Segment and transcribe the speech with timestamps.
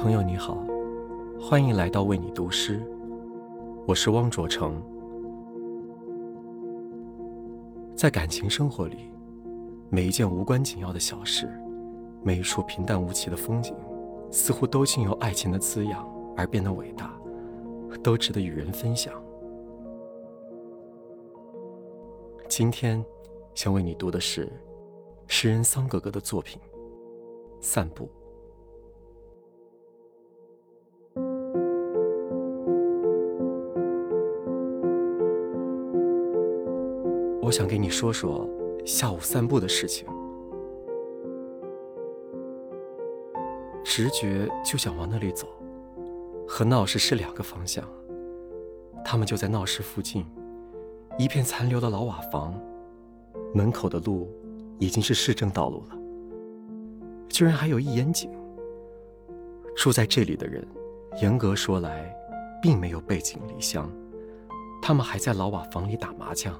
[0.00, 0.56] 朋友你好，
[1.40, 2.80] 欢迎来到为你读诗，
[3.84, 4.80] 我是汪卓成。
[7.96, 9.10] 在感情生活里，
[9.90, 11.50] 每一件无关紧要的小事，
[12.22, 13.74] 每一处平淡无奇的风景，
[14.30, 17.12] 似乎都经由爱情的滋养而变得伟大，
[18.00, 19.12] 都值得与人分享。
[22.48, 23.04] 今天
[23.52, 24.48] 想为你读的是
[25.26, 26.60] 诗人桑格格的作品
[27.60, 28.04] 《散步》。
[37.48, 38.46] 我想给你说说
[38.84, 40.06] 下午散步的事情。
[43.82, 45.48] 直觉就想往那里走，
[46.46, 47.82] 和闹市是两个方向。
[49.02, 50.26] 他们就在闹市附近，
[51.16, 52.54] 一片残留的老瓦房，
[53.54, 54.30] 门口的路
[54.78, 55.98] 已经是市政道路了，
[57.30, 58.30] 居然还有一眼井。
[59.74, 60.62] 住在这里的人，
[61.22, 62.14] 严格说来，
[62.60, 63.90] 并没有背井离乡，
[64.82, 66.54] 他们还在老瓦房里打麻将。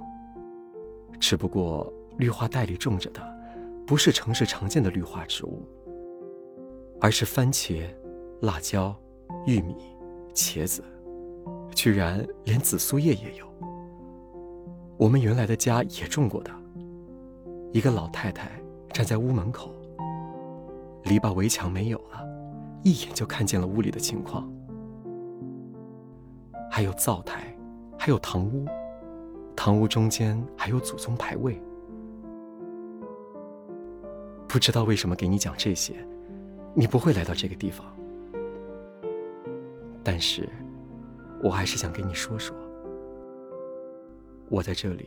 [1.20, 3.20] 只不过绿化带里种着的，
[3.86, 5.62] 不是城市常见的绿化植物，
[7.00, 7.86] 而是番茄、
[8.40, 8.94] 辣椒、
[9.46, 9.76] 玉米、
[10.34, 10.82] 茄子，
[11.74, 13.46] 居然连紫苏叶也有。
[14.96, 16.50] 我们原来的家也种过的。
[17.72, 18.50] 一个老太太
[18.92, 19.70] 站在屋门口，
[21.04, 22.24] 篱笆围墙没有了，
[22.82, 24.50] 一眼就看见了屋里的情况，
[26.70, 27.54] 还有灶台，
[27.98, 28.66] 还有堂屋。
[29.68, 31.60] 房屋中间还有祖宗牌位，
[34.48, 35.92] 不知道为什么给你讲这些，
[36.72, 37.86] 你不会来到这个地方。
[40.02, 40.48] 但是，
[41.42, 42.56] 我还是想跟你说说，
[44.48, 45.06] 我在这里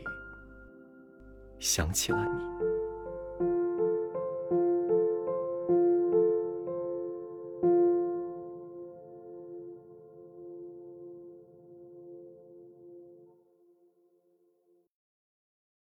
[1.58, 2.71] 想起了你。